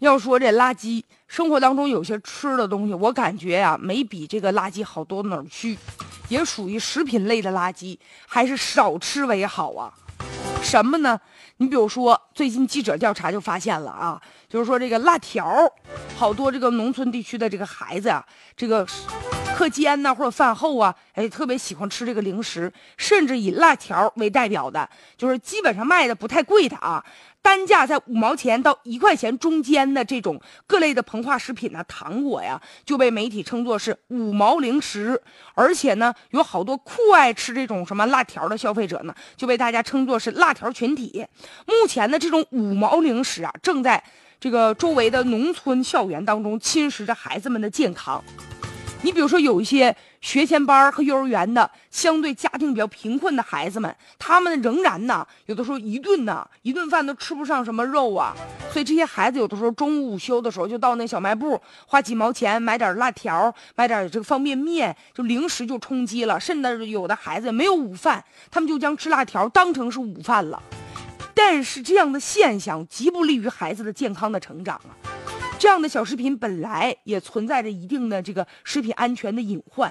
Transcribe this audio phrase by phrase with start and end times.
[0.00, 5.78] 要说这垃圾，生活当中有些吃的东西，我感觉呀，没比这个垃圾好多哪儿去，
[6.28, 9.92] 也属于食品类的垃圾，还是少吃为好啊。
[10.62, 11.18] 什么呢？
[11.58, 15.46] 你比如说，最近记者调查就发现了啊，就是说这个辣条，
[16.16, 18.24] 好多这个农村地区的这个孩子啊，
[18.56, 18.86] 这个
[19.56, 24.86] 课间呢或者饭后啊，哎，特别喜欢吃这个零食，甚至以辣条为代表的，
[25.16, 27.02] 就是基本上卖的不太贵的啊。
[27.40, 35.18] 单价在五毛钱到一块钱中间的这种各类的膨化食品呢，糖果呀，就被媒体称作是五毛零食。
[35.54, 41.26] 而且呢，有好多酷爱吃这种什么辣条的消费者呢，就被大家称作是辣条群体。
[41.64, 44.04] 目前的这种五毛零食啊，正在
[44.38, 48.22] 这个周围的农村校园当中侵蚀着孩子们的健康。
[49.02, 58.34] 你比如说，有一些学前班和幼儿园的相对家庭比较贫困的孩子们，他们仍然呢，有的时候一顿呢，一顿饭都吃不上什么肉啊。
[58.72, 66.40] 所以这些孩子有的时候中午午休的时候，就到那小卖部花几毛钱买点辣条，买点这个方便面，就零食就充饥了。
[66.40, 70.60] 甚至有的孩子没有午饭，他们就将吃辣条当成是午饭了。
[71.32, 75.05] 但是这样的现象极不利于孩子的健康的成长啊。
[75.58, 79.90] 这样的小食品本来也存在着一定的这个食品安全的隐患。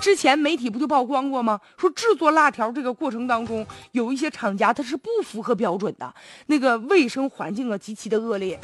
[0.00, 1.60] 之前媒体不就曝光过吗？
[1.76, 6.14] 说制作辣条这个过程当中，有一些厂家它是不符合标准的，
[6.46, 8.58] 那个卫生环境啊极其的恶劣。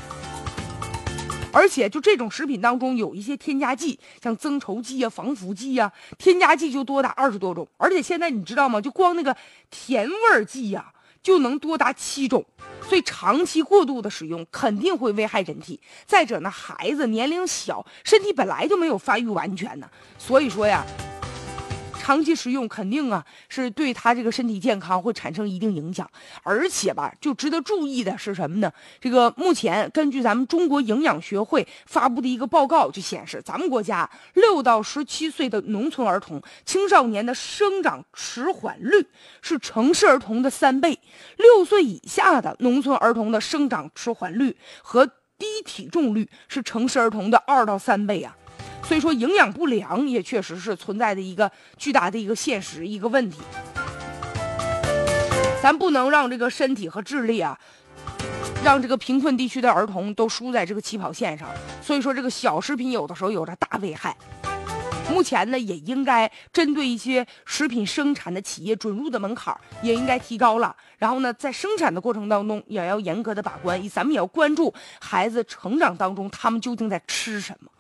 [1.53, 7.67] 而且就这种食品当中有一些添加剂，像增稠剂啊、防腐剂呀，添加剂就多达二十多种。
[7.77, 8.81] 而且现在你知道吗？
[8.81, 9.37] 就光那个
[9.71, 10.93] 甜味剂呀。
[11.23, 12.45] 就能多达七种，
[12.89, 15.81] 所以长期过度的使用肯定会危害人体。
[16.07, 20.85] 再者呢，孩子年龄小，身体本来就没有发育完全呢，所以说呀。
[22.03, 26.11] 长期食用肯定啊是对他这个身体健康会产生一定影响，
[26.43, 28.73] 而且吧，就值得注意的是什么呢？
[29.01, 39.07] 这个目前根据咱们中国营养学会发布的一个报告就显示，咱们国家六到十七岁的农村儿童、青少年的生长迟缓率
[39.41, 40.99] 是城市儿童的三倍，
[41.37, 48.37] 六岁以下的农村儿童的生长迟缓率和低体重率是城市儿童的二到三倍啊。
[48.93, 53.39] 所以说，营养不良也确实是存在的一个巨大的一个现实一个问题。
[55.63, 57.59] 咱不能让这个身体和智力啊，
[58.63, 61.49] 让这个贫困地区的儿童都输在这个起跑线上。
[61.81, 64.15] 所以说，这个小食品有的时候有着大危害。
[65.11, 70.77] 目前呢，也应该针对一些食品生产的企业准入的门槛也应该提高了。
[70.99, 77.71] 然后呢，在生产的过程当中也要严格的把关，咱们也要关注孩子成长当中他们究竟在吃什么。